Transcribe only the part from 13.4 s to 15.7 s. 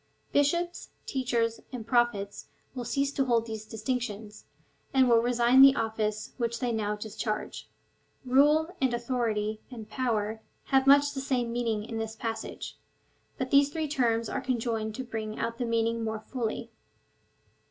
these three terms are conjoined to bring out the